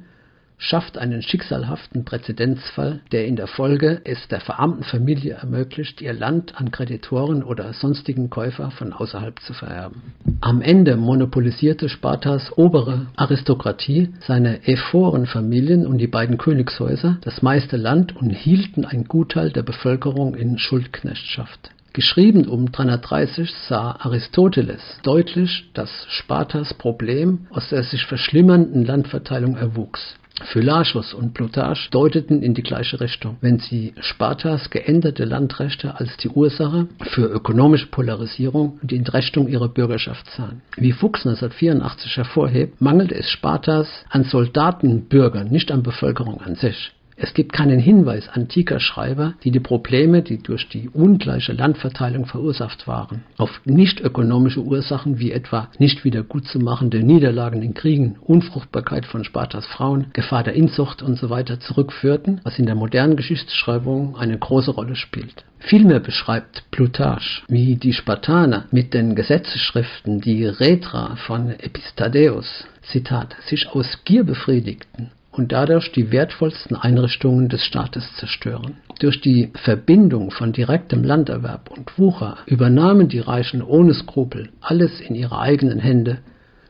[0.58, 6.60] schafft einen schicksalhaften Präzedenzfall, der in der Folge es der verarmten Familie ermöglicht, ihr Land
[6.60, 10.13] an Kreditoren oder sonstigen Käufer von außerhalb zu vererben.
[10.41, 18.15] Am Ende monopolisierte Spartas obere Aristokratie, seine Ephorenfamilien und die beiden Königshäuser das meiste Land
[18.15, 21.72] und hielten ein Gutteil der Bevölkerung in Schuldknechtschaft.
[21.93, 30.15] Geschrieben um 330 sah Aristoteles deutlich, dass Spartas Problem aus der sich verschlimmernden Landverteilung erwuchs.
[30.45, 36.30] Phylarchus und Plutarch deuteten in die gleiche Richtung, wenn sie Spartas geänderte Landrechte als die
[36.30, 40.62] Ursache für ökonomische Polarisierung und die Entrechtung ihrer Bürgerschaft sahen.
[40.76, 46.91] Wie Fuchs 1984 hervorhebt, mangelte es Spartas an Soldatenbürgern, nicht an Bevölkerung an sich.
[47.19, 52.88] Es gibt keinen Hinweis antiker Schreiber, die die Probleme, die durch die ungleiche Landverteilung verursacht
[52.88, 59.23] waren, auf nicht ökonomische Ursachen wie etwa nicht wieder gutzumachende Niederlagen in Kriegen, Unfruchtbarkeit von
[59.23, 61.43] Spartas Frauen, Gefahr der Inzucht usw.
[61.47, 65.43] So zurückführten, was in der modernen Geschichtsschreibung eine große Rolle spielt.
[65.58, 73.67] Vielmehr beschreibt Plutarch, wie die Spartaner mit den Gesetzesschriften, die Retra von Epistadäus, Zitat, sich
[73.69, 78.78] aus Gier befriedigten und dadurch die wertvollsten Einrichtungen des Staates zerstören.
[79.00, 85.15] Durch die Verbindung von direktem Landerwerb und Wucher übernahmen die Reichen ohne Skrupel alles in
[85.15, 86.19] ihre eigenen Hände,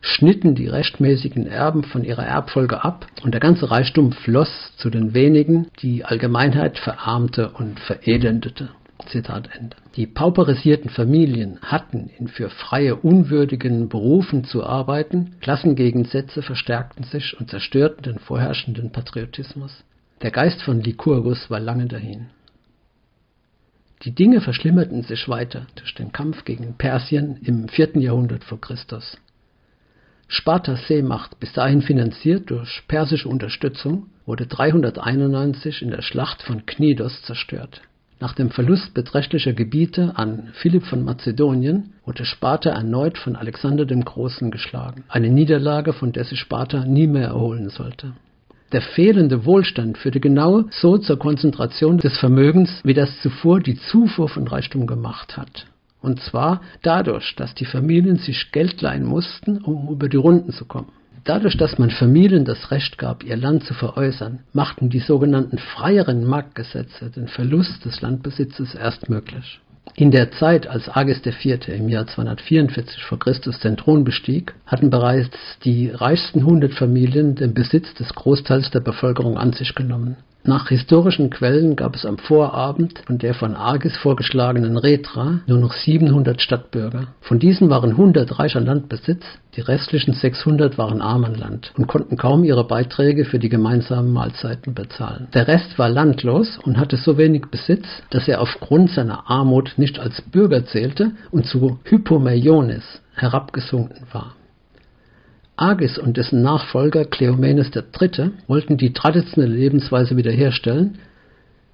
[0.01, 5.13] schnitten die rechtmäßigen Erben von ihrer Erbfolge ab und der ganze Reichtum floss zu den
[5.13, 8.69] wenigen, die Allgemeinheit verarmte und verelendete.
[9.07, 9.75] Zitat Ende.
[9.95, 17.49] Die pauperisierten Familien hatten in für Freie unwürdigen Berufen zu arbeiten, Klassengegensätze verstärkten sich und
[17.49, 19.83] zerstörten den vorherrschenden Patriotismus.
[20.21, 22.27] Der Geist von Lycurgus war lange dahin.
[24.03, 27.97] Die Dinge verschlimmerten sich weiter durch den Kampf gegen Persien im 4.
[27.97, 29.17] Jahrhundert vor Christus.
[30.27, 37.23] Spartas Seemacht, bis dahin finanziert durch persische Unterstützung, wurde 391 in der Schlacht von Knidos
[37.23, 37.81] zerstört.
[38.19, 44.03] Nach dem Verlust beträchtlicher Gebiete an Philipp von Mazedonien wurde Sparta erneut von Alexander dem
[44.03, 48.13] Großen geschlagen, eine Niederlage, von der sich Sparta nie mehr erholen sollte.
[48.71, 54.29] Der fehlende Wohlstand führte genau so zur Konzentration des Vermögens, wie das zuvor die Zufuhr
[54.29, 55.67] von Reichtum gemacht hat.
[56.01, 60.65] Und zwar dadurch, dass die Familien sich Geld leihen mussten, um über die Runden zu
[60.65, 60.91] kommen.
[61.27, 66.23] Dadurch, dass man Familien das Recht gab, ihr Land zu veräußern, machten die sogenannten freieren
[66.23, 69.59] Marktgesetze den Verlust des Landbesitzes erst möglich.
[69.95, 71.67] In der Zeit, als Agis IV.
[71.67, 73.17] im Jahr 244 v.
[73.17, 73.33] Chr.
[73.61, 79.37] den Thron bestieg, hatten bereits die reichsten hundert Familien den Besitz des Großteils der Bevölkerung
[79.37, 80.15] an sich genommen.
[80.47, 85.73] Nach historischen Quellen gab es am Vorabend von der von Agis vorgeschlagenen Retra nur noch
[85.73, 87.07] 700 Stadtbürger.
[87.19, 89.25] Von diesen waren 100 reicher Landbesitz,
[89.57, 94.13] die restlichen 600 waren arm an Land und konnten kaum ihre Beiträge für die gemeinsamen
[94.13, 95.27] Mahlzeiten bezahlen.
[95.33, 99.99] Der Rest war landlos und hatte so wenig Besitz, dass er aufgrund seiner Armut nicht
[99.99, 104.36] als Bürger zählte und zu Hypomeiones herabgesunken war.
[105.57, 108.31] Agis und dessen Nachfolger Kleomenes III.
[108.47, 110.99] wollten die traditionelle Lebensweise wiederherstellen,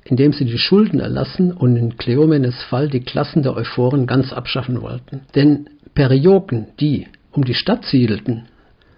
[0.06, 4.82] indem sie die Schulden erlassen und in Kleomenes Fall die Klassen der Euphoren ganz abschaffen
[4.82, 5.22] wollten.
[5.36, 8.46] Denn Perioken, die um die Stadt siedelten,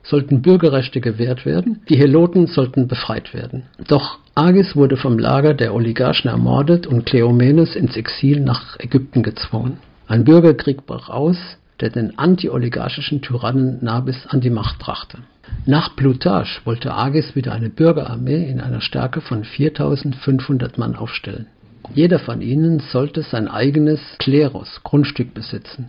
[0.04, 3.64] sollten Bürgerrechte gewährt werden, die Heloten sollten befreit werden.
[3.88, 9.80] Doch Agis wurde vom Lager der Oligarchen ermordet und Kleomenes ins Exil nach Ägypten gezwungen.
[10.08, 11.38] Ein Bürgerkrieg brach aus,
[11.82, 15.20] der den antioligarchischen Tyrannen Nabis an die Macht brachte.
[15.66, 21.48] Nach Plutarch wollte Agis wieder eine Bürgerarmee in einer Stärke von 4500 Mann aufstellen.
[21.94, 25.88] Jeder von ihnen sollte sein eigenes Klerus, Grundstück besitzen,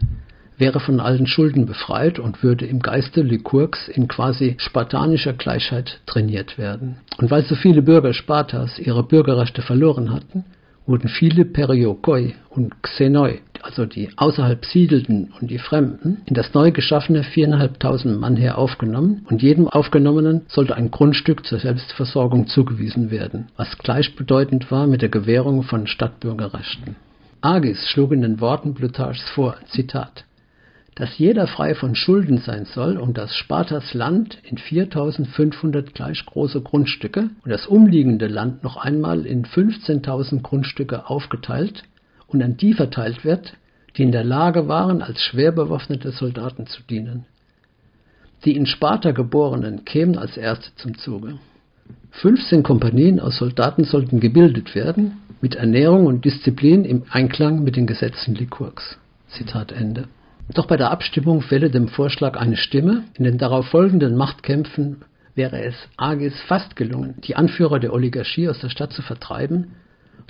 [0.58, 6.58] wäre von allen Schulden befreit und würde im Geiste Lykurgs in quasi spartanischer Gleichheit trainiert
[6.58, 6.96] werden.
[7.18, 10.44] Und weil so viele Bürger Spartas ihre Bürgerrechte verloren hatten,
[10.86, 16.70] wurden viele Periokoi und Xenoi, also die außerhalb Siedelten und die Fremden, in das neu
[16.70, 23.48] geschaffene viereinhalbtausend Mann Heer aufgenommen und jedem Aufgenommenen sollte ein Grundstück zur Selbstversorgung zugewiesen werden,
[23.56, 26.96] was gleichbedeutend war mit der Gewährung von Stadtbürgerrechten.
[27.40, 30.25] Agis schlug in den Worten Plutarchs vor, Zitat,
[30.96, 36.62] dass jeder frei von Schulden sein soll und dass Spartas Land in 4500 gleich große
[36.62, 41.84] Grundstücke und das umliegende Land noch einmal in 15.000 Grundstücke aufgeteilt
[42.26, 43.52] und an die verteilt wird,
[43.96, 47.26] die in der Lage waren, als schwer bewaffnete Soldaten zu dienen.
[48.46, 51.38] Die in Sparta geborenen kämen als erste zum Zuge.
[52.12, 57.86] 15 Kompanien aus Soldaten sollten gebildet werden, mit Ernährung und Disziplin im Einklang mit den
[57.86, 58.96] Gesetzen Lykurgs.
[59.28, 60.08] Zitat Ende.
[60.54, 63.04] Doch bei der Abstimmung fehlte dem Vorschlag eine Stimme.
[63.14, 65.04] In den darauf folgenden Machtkämpfen
[65.34, 69.72] wäre es Agis fast gelungen, die Anführer der Oligarchie aus der Stadt zu vertreiben.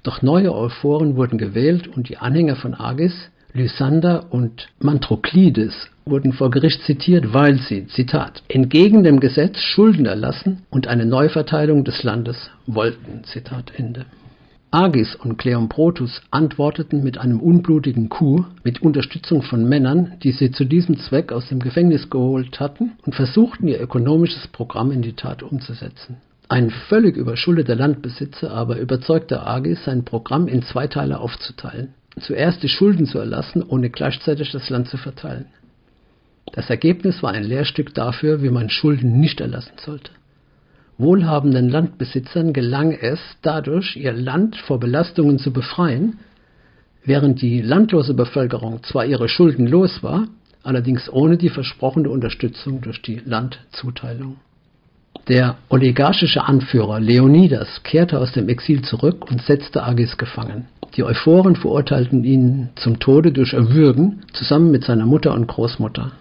[0.02, 6.50] Doch neue Euphoren wurden gewählt und die Anhänger von Agis, Lysander und Mantroklides, wurden vor
[6.50, 12.50] Gericht zitiert, weil sie, Zitat, entgegen dem Gesetz Schulden erlassen und eine Neuverteilung des Landes
[12.66, 13.24] wollten.
[13.24, 14.06] Zitat Ende.
[14.72, 20.64] Agis und Kleombrotus antworteten mit einem unblutigen Coup mit Unterstützung von Männern, die sie zu
[20.64, 25.42] diesem Zweck aus dem Gefängnis geholt hatten und versuchten ihr ökonomisches Programm in die Tat
[25.42, 26.16] umzusetzen.
[26.48, 31.94] Ein völlig überschuldeter Landbesitzer aber überzeugte Agis, sein Programm in zwei Teile aufzuteilen.
[32.20, 35.46] Zuerst die Schulden zu erlassen, ohne gleichzeitig das Land zu verteilen.
[36.52, 40.10] Das Ergebnis war ein Lehrstück dafür, wie man Schulden nicht erlassen sollte.
[40.98, 46.18] Wohlhabenden Landbesitzern gelang es dadurch, ihr Land vor Belastungen zu befreien,
[47.04, 50.26] während die landlose Bevölkerung zwar ihre Schulden los war,
[50.62, 54.36] allerdings ohne die versprochene Unterstützung durch die Landzuteilung.
[55.28, 60.66] Der oligarchische Anführer Leonidas kehrte aus dem Exil zurück und setzte Agis gefangen.
[60.96, 66.12] Die Euphoren verurteilten ihn zum Tode durch Erwürgen zusammen mit seiner Mutter und Großmutter.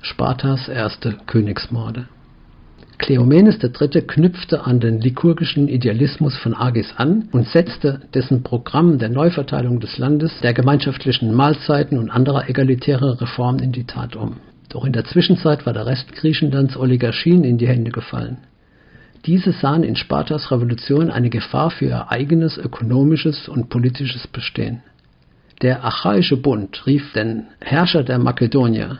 [0.00, 2.06] Spartas erste Königsmorde.
[2.98, 4.02] Kleomenes III.
[4.02, 9.98] knüpfte an den likurgischen Idealismus von Agis an und setzte dessen Programm der Neuverteilung des
[9.98, 14.36] Landes, der gemeinschaftlichen Mahlzeiten und anderer egalitärer Reformen in die Tat um.
[14.68, 18.38] Doch in der Zwischenzeit war der Rest Griechenlands Oligarchien in die Hände gefallen.
[19.26, 24.82] Diese sahen in Spartas Revolution eine Gefahr für ihr eigenes ökonomisches und politisches Bestehen.
[25.60, 28.98] Der Achaische Bund rief den Herrscher der Makedonier,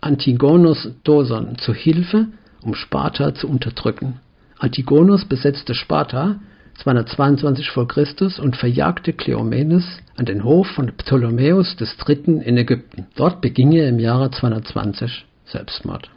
[0.00, 2.28] Antigonos Doson, zu Hilfe
[2.62, 4.20] um Sparta zu unterdrücken.
[4.58, 6.40] Antigonus besetzte Sparta
[6.78, 7.86] 222 v.
[7.86, 8.06] Chr.
[8.40, 9.84] und verjagte Kleomenes
[10.16, 12.40] an den Hof von Ptolemäus III.
[12.42, 13.06] in Ägypten.
[13.16, 16.08] Dort beging er im Jahre 220 Selbstmord.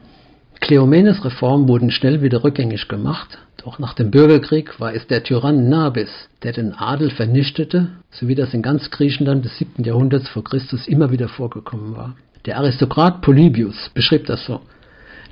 [0.60, 5.70] Kleomenes Reformen wurden schnell wieder rückgängig gemacht, doch nach dem Bürgerkrieg war es der Tyrann
[5.70, 6.10] Nabis,
[6.44, 9.84] der den Adel vernichtete, so wie das in ganz Griechenland des 7.
[9.84, 12.16] Jahrhunderts vor Christus immer wieder vorgekommen war.
[12.46, 14.62] Der Aristokrat Polybius beschrieb das so.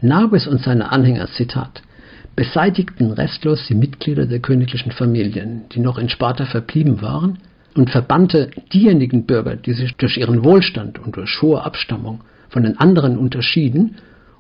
[0.02, 1.82] Nabis und seine Anhänger, Zitat,
[2.36, 7.40] beseitigten restlos die Mitglieder der königlichen Familien, die noch in Sparta verblieben waren,
[7.76, 12.78] und verbannte diejenigen Bürger, die sich durch ihren Wohlstand und durch hohe Abstammung von den
[12.78, 13.96] anderen unterschieden,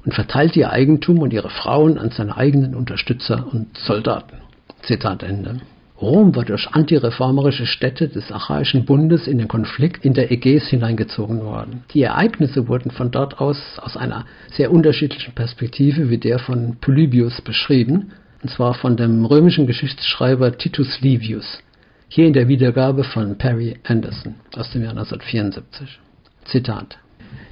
[0.05, 4.37] und verteilte ihr Eigentum und ihre Frauen an seine eigenen Unterstützer und Soldaten.
[4.81, 5.59] Zitat Ende.
[6.01, 11.41] Rom war durch antireformerische Städte des Achaischen Bundes in den Konflikt in der Ägäis hineingezogen
[11.41, 11.83] worden.
[11.93, 17.41] Die Ereignisse wurden von dort aus aus einer sehr unterschiedlichen Perspektive wie der von Polybius
[17.41, 21.62] beschrieben, und zwar von dem römischen Geschichtsschreiber Titus Livius,
[22.07, 25.99] hier in der Wiedergabe von Perry Anderson aus dem Jahr 1974.
[26.45, 26.97] Zitat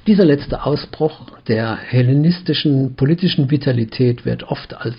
[0.06, 4.96] dieser letzte Ausbruch der hellenistischen politischen Vitalität wird oft als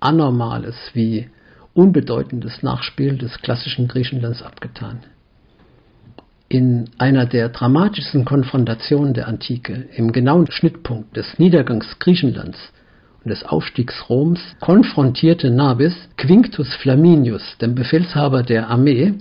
[0.00, 1.30] Anormales wie
[1.74, 5.00] unbedeutendes Nachspiel des klassischen Griechenlands abgetan.
[6.48, 12.58] In einer der dramatischsten Konfrontationen der Antike, im genauen Schnittpunkt des Niedergangs Griechenlands
[13.24, 19.14] und des Aufstiegs Roms, konfrontierte Nabis Quinctus Flaminius, den Befehlshaber der Armee,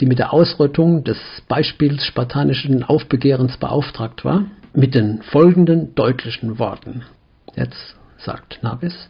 [0.00, 7.02] die mit der Ausrottung des Beispiels spartanischen Aufbegehrens beauftragt war, mit den folgenden deutlichen Worten.
[7.54, 9.06] Jetzt sagt Nabis,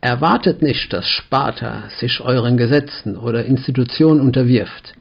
[0.00, 4.94] Erwartet nicht, dass Sparta sich euren Gesetzen oder Institutionen unterwirft.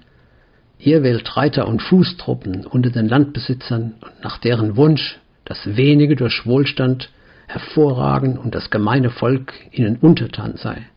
[0.80, 6.48] Ihr wählt Reiter und Fußtruppen unter den Landbesitzern und nach deren Wunsch, dass wenige durch
[6.48, 7.10] Wohlstand
[7.48, 10.88] hervorragen und das gemeine Volk ihnen untertan sei.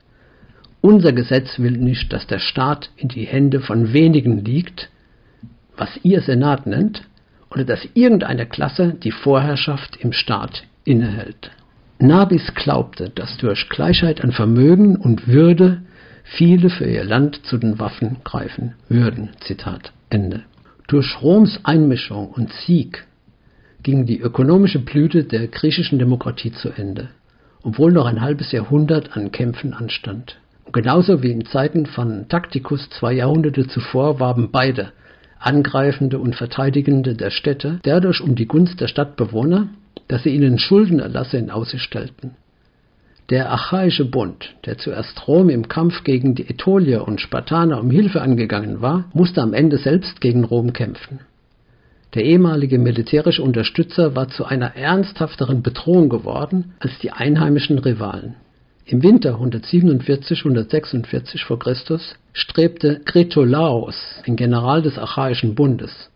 [0.81, 4.89] Unser Gesetz will nicht, dass der Staat in die Hände von wenigen liegt,
[5.77, 7.03] was ihr Senat nennt,
[7.51, 11.51] oder dass irgendeine Klasse die Vorherrschaft im Staat innehält.
[12.03, 15.83] Nabis glaubte, dass durch Gleichheit an Vermögen und Würde
[16.25, 19.31] viele für ihr Land zu den Waffen greifen würden.
[19.41, 20.43] Zitat Ende.
[20.89, 23.07] Durch Roms Einmischung und Sieg
[23.83, 27.09] ging die ökonomische Blüte der griechischen Demokratie zu Ende,
[27.63, 30.39] obwohl noch ein halbes Jahrhundert an Kämpfen anstand.
[30.65, 34.93] Und genauso wie in Zeiten von Taktikus zwei Jahrhunderte zuvor warben beide,
[35.39, 39.69] Angreifende und Verteidigende der Städte, dadurch um die Gunst der Stadtbewohner
[40.11, 42.33] dass sie ihnen Schuldenerlasse in Aussicht stellten.
[43.31, 48.21] Der Achaische Bund, der zuerst Rom im Kampf gegen die Ätolier und Spartaner um Hilfe
[48.21, 51.21] angegangen war, musste am Ende selbst gegen Rom kämpfen.
[52.15, 58.35] Der ehemalige militärische Unterstützer war zu einer ernsthafteren Bedrohung geworden als die einheimischen Rivalen.
[58.87, 61.57] Im Winter 147/146 v.
[61.57, 62.01] Chr.
[62.33, 63.95] strebte Kretolaos,
[64.27, 66.11] ein General des Achaischen Bundes,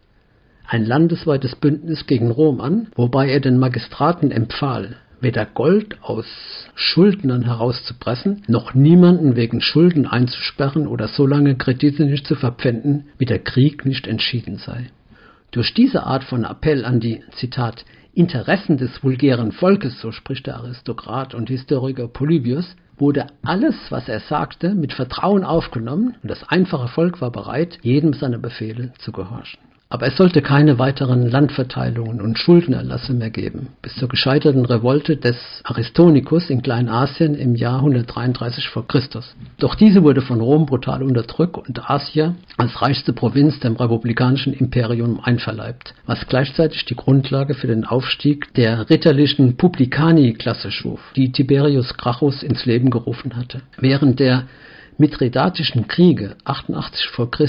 [0.66, 6.26] ein landesweites Bündnis gegen Rom an, wobei er den Magistraten empfahl, weder Gold aus
[6.74, 13.24] Schuldnern herauszupressen, noch niemanden wegen Schulden einzusperren oder so lange Kredite nicht zu verpfänden, wie
[13.24, 14.90] der Krieg nicht entschieden sei.
[15.50, 20.56] Durch diese Art von Appell an die Zitat Interessen des vulgären Volkes, so spricht der
[20.56, 26.88] Aristokrat und Historiker Polybius, wurde alles, was er sagte, mit Vertrauen aufgenommen und das einfache
[26.88, 29.58] Volk war bereit, jedem seiner Befehle zu gehorchen.
[29.94, 35.36] Aber es sollte keine weiteren Landverteilungen und Schuldenerlasse mehr geben, bis zur gescheiterten Revolte des
[35.62, 38.82] Aristonikus in Kleinasien im Jahr 133 v.
[38.82, 39.00] Chr.
[39.60, 45.20] Doch diese wurde von Rom brutal unterdrückt und Asia als reichste Provinz dem republikanischen Imperium
[45.22, 52.42] einverleibt, was gleichzeitig die Grundlage für den Aufstieg der ritterlichen Publicani-Klasse schuf, die Tiberius Gracchus
[52.42, 53.60] ins Leben gerufen hatte.
[53.78, 54.46] Während der
[54.98, 57.26] mithridatischen Kriege 88 v.
[57.26, 57.48] Chr.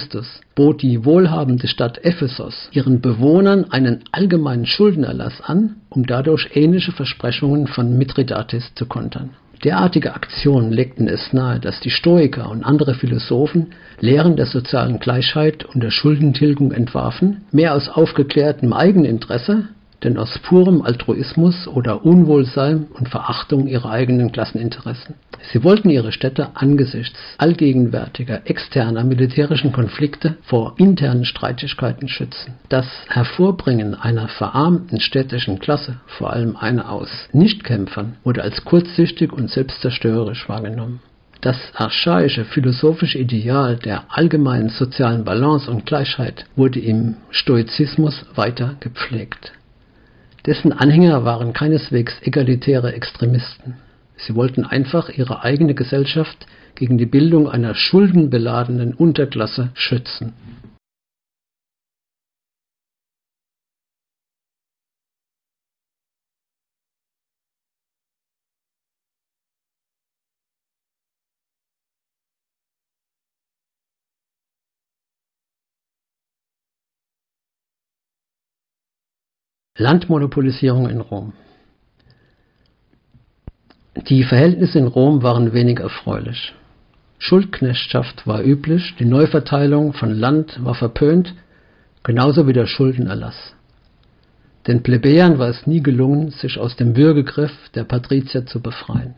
[0.56, 7.68] bot die wohlhabende Stadt Ephesos ihren Bewohnern einen allgemeinen Schuldenerlass an, um dadurch ähnliche Versprechungen
[7.68, 9.32] von Mithridates zu kontern.
[9.64, 13.68] Derartige Aktionen legten es nahe, dass die Stoiker und andere Philosophen
[14.00, 19.70] Lehren der sozialen Gleichheit und der Schuldentilgung entwarfen, mehr aus aufgeklärtem Eigeninteresse
[20.04, 25.16] denn aus purem Altruismus oder Unwohlsein und Verachtung ihrer eigenen Klasseninteressen.
[25.52, 32.56] Sie wollten ihre Städte angesichts allgegenwärtiger externer militärischen Konflikte vor internen Streitigkeiten schützen.
[32.70, 39.50] Das Hervorbringen einer verarmten städtischen Klasse, vor allem einer aus Nichtkämpfern, wurde als kurzsichtig und
[39.50, 41.00] selbstzerstörerisch wahrgenommen.
[41.42, 49.52] Das archaische philosophische Ideal der allgemeinen sozialen Balance und Gleichheit wurde im Stoizismus weiter gepflegt.
[50.46, 53.78] Dessen Anhänger waren keineswegs egalitäre Extremisten.
[54.18, 60.34] Sie wollten einfach ihre eigene Gesellschaft gegen die Bildung einer schuldenbeladenen Unterklasse schützen
[79.78, 81.34] Landmonopolisierung in Rom
[84.08, 86.54] Die Verhältnisse in Rom waren wenig erfreulich.
[87.18, 91.36] Schuldknechtschaft war üblich, die Neuverteilung von Land war verpönt,
[92.04, 93.54] genauso wie der Schuldenerlass.
[94.66, 99.16] Den Plebejern war es nie gelungen, sich aus dem Würgegriff der Patrizier zu befreien.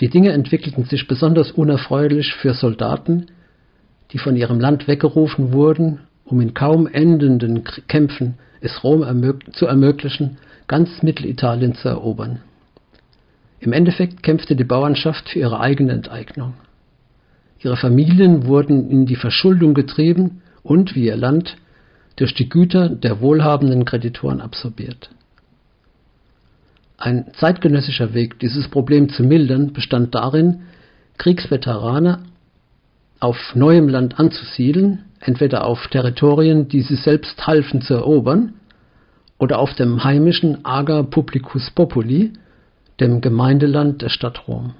[0.00, 3.26] Die Dinge entwickelten sich besonders unerfreulich für Soldaten,
[4.12, 9.66] die von ihrem Land weggerufen wurden, um in kaum endenden Kämpfen es Rom ermög zu
[9.66, 12.40] ermöglichen, ganz Mittelitalien zu erobern.
[13.60, 16.54] Im Endeffekt kämpfte die Bauernschaft für ihre eigene Enteignung.
[17.60, 21.56] Ihre Familien wurden in die Verschuldung getrieben und, wie ihr Land,
[22.16, 25.10] durch die Güter der wohlhabenden Kreditoren absorbiert.
[26.98, 30.62] Ein zeitgenössischer Weg, dieses Problem zu mildern, bestand darin,
[31.18, 32.20] Kriegsveteraner
[33.20, 38.54] auf neuem Land anzusiedeln, entweder auf Territorien, die sie selbst halfen zu erobern,
[39.38, 42.32] oder auf dem heimischen Ager Publicus Populi,
[43.00, 44.74] dem Gemeindeland der Stadt Rom.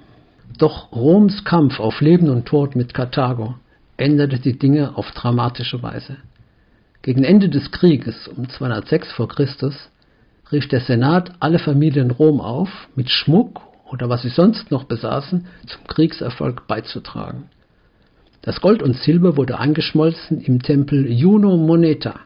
[0.57, 3.55] Doch Roms Kampf auf Leben und Tod mit Karthago
[3.97, 6.17] änderte die Dinge auf dramatische Weise.
[7.01, 9.27] Gegen Ende des Krieges um 206 v.
[9.27, 9.47] Chr.
[10.51, 15.45] rief der Senat alle Familien Rom auf, mit Schmuck oder was sie sonst noch besaßen,
[15.67, 17.49] zum Kriegserfolg beizutragen.
[18.47, 22.21] Das Gold und Silber wurde eingeschmolzen im Tempel Juno Moneta,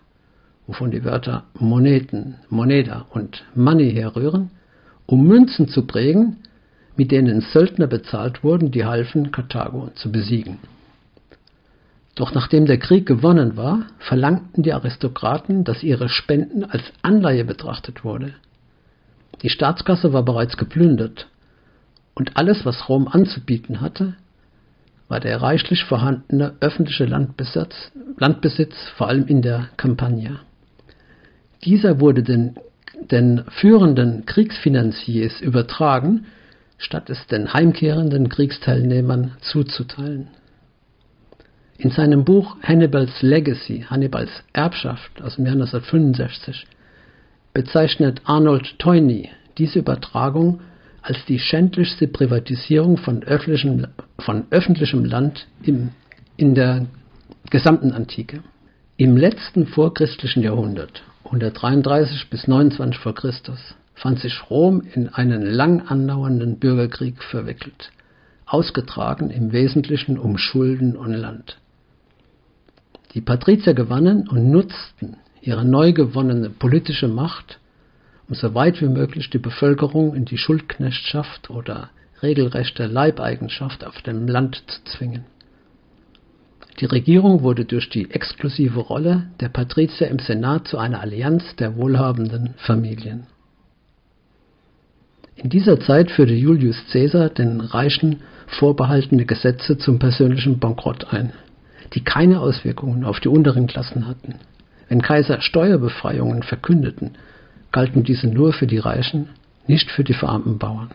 [0.67, 4.51] wovon die Wörter Moneten, Moneda und Money herrühren,
[5.07, 6.37] um Münzen zu prägen,
[6.95, 10.59] mit denen Söldner bezahlt wurden, die halfen, Karthago zu besiegen.
[12.13, 18.03] Doch nachdem der Krieg gewonnen war, verlangten die Aristokraten, dass ihre Spenden als Anleihe betrachtet
[18.03, 18.35] wurde.
[19.41, 21.29] Die Staatskasse war bereits geplündert
[22.13, 24.13] und alles, was Rom anzubieten hatte,
[25.11, 30.39] war der reichlich vorhandene öffentliche Landbesitz, Landbesitz vor allem in der Campagna.
[31.65, 32.55] Dieser wurde den,
[33.11, 36.27] den führenden Kriegsfinanziers übertragen,
[36.77, 40.29] statt es den heimkehrenden Kriegsteilnehmern zuzuteilen.
[41.77, 46.65] In seinem Buch Hannibals Legacy, Hannibals Erbschaft aus dem Jahr 1965,
[47.53, 50.61] bezeichnet Arnold Toynbee diese Übertragung
[51.01, 53.87] als die schändlichste Privatisierung von öffentlichem,
[54.19, 55.89] von öffentlichem Land im,
[56.37, 56.85] in der
[57.49, 58.43] gesamten Antike.
[58.97, 65.87] Im letzten vorchristlichen Jahrhundert, 133 bis 29 vor Christus, fand sich Rom in einen lang
[65.87, 67.91] andauernden Bürgerkrieg verwickelt,
[68.45, 71.57] ausgetragen im Wesentlichen um Schulden und Land.
[73.13, 77.59] Die Patrizier gewannen und nutzten ihre neu gewonnene politische Macht,
[78.31, 81.89] um so weit wie möglich die Bevölkerung in die Schuldknechtschaft oder
[82.23, 85.25] regelrechte Leibeigenschaft auf dem Land zu zwingen.
[86.79, 91.75] Die Regierung wurde durch die exklusive Rolle der Patrizier im Senat zu einer Allianz der
[91.75, 93.27] wohlhabenden Familien.
[95.35, 101.33] In dieser Zeit führte Julius Caesar den Reichen vorbehaltene Gesetze zum persönlichen Bankrott ein,
[101.93, 104.35] die keine Auswirkungen auf die unteren Klassen hatten.
[104.87, 107.17] Wenn Kaiser Steuerbefreiungen verkündeten,
[107.71, 109.29] galten diese nur für die Reichen,
[109.67, 110.91] nicht für die verarmten Bauern.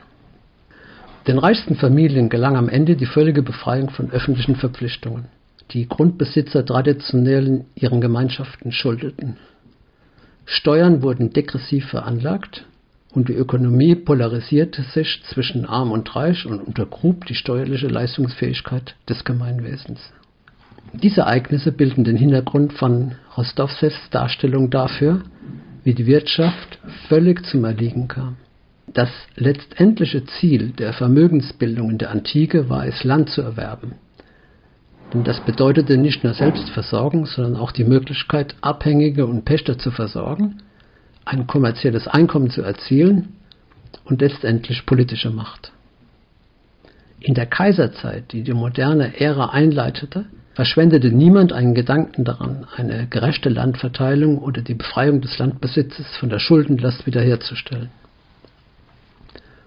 [1.27, 5.27] Den reichsten Familien gelang am Ende die völlige Befreiung von öffentlichen Verpflichtungen,
[5.72, 9.37] die Grundbesitzer traditionell ihren Gemeinschaften schuldeten.
[10.45, 12.64] Steuern wurden degressiv veranlagt
[13.12, 19.24] und die Ökonomie polarisierte sich zwischen arm und reich und untergrub die steuerliche Leistungsfähigkeit des
[19.24, 20.12] Gemeinwesens.
[20.93, 25.22] Diese Ereignisse bilden den Hintergrund von Rostovsevs Darstellung dafür,
[25.87, 28.39] wie die Wirtschaft völlig zum Erliegen kam.
[28.93, 33.95] Das letztendliche Ziel der Vermögensbildung in der Antike war es, Land zu erwerben.
[35.14, 40.61] Denn das bedeutete nicht nur Selbstversorgung, sondern auch die Möglichkeit, Abhängige und Pächter zu versorgen
[41.24, 43.37] ein kommerzielles Einkommen zu erzielen
[44.05, 45.70] und letztendlich politische Macht.
[47.20, 50.26] In der Kaiserzeit, die die moderne Ära einleitete,
[50.57, 56.38] verschwendete niemand einen Gedanken daran, eine gerechte Landverteilung oder die Befreiung des Landbesitzes von der
[56.38, 57.90] Schuldenlast wiederherzustellen.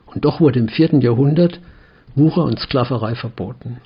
[0.08, 1.60] Und doch wurde im vierten Jahrhundert
[2.16, 3.82] Wucher und Sklaverei verboten.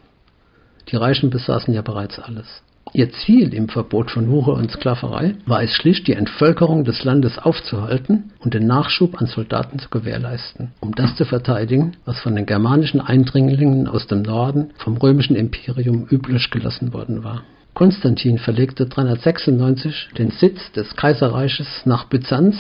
[0.87, 2.63] Die Reichen besaßen ja bereits alles.
[2.95, 7.39] Ihr Ziel im Verbot von Hure und Sklaverei war es schlicht, die Entvölkerung des Landes
[7.39, 12.45] aufzuhalten und den Nachschub an Soldaten zu gewährleisten, um das zu verteidigen, was von den
[12.45, 17.41] germanischen Eindringlingen aus dem Norden vom römischen Imperium üblich gelassen worden war.
[17.73, 22.55] Konstantin verlegte 396 den Sitz des Kaiserreiches nach Byzanz,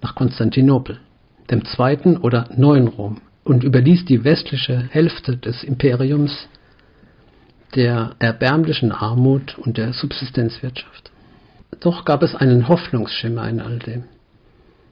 [0.00, 0.98] nach Konstantinopel,
[1.50, 6.48] dem zweiten oder neuen Rom, und überließ die westliche Hälfte des Imperiums
[7.74, 11.10] der erbärmlichen Armut und der Subsistenzwirtschaft.
[11.80, 14.04] Doch gab es einen Hoffnungsschimmer in all dem.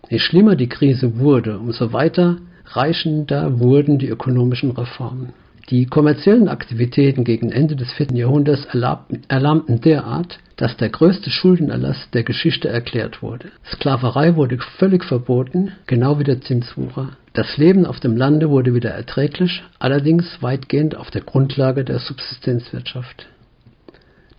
[0.08, 5.32] Je schlimmer die Krise wurde, umso weiter reichender wurden die ökonomischen Reformen.
[5.70, 12.24] Die kommerziellen Aktivitäten gegen Ende des vierten Jahrhunderts erlahmten derart, dass der größte Schuldenerlass der
[12.24, 13.50] Geschichte erklärt wurde.
[13.72, 17.16] Sklaverei wurde völlig verboten, genau wie der Zinswucher.
[17.34, 23.26] Das Leben auf dem Lande wurde wieder erträglich, allerdings weitgehend auf der Grundlage der Subsistenzwirtschaft.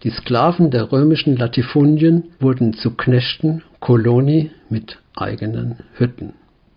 [0.04, 6.34] Die Sklaven der römischen Latifundien wurden zu Knechten, Koloni mit eigenen Hütten.